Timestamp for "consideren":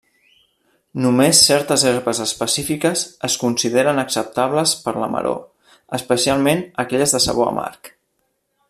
3.43-4.03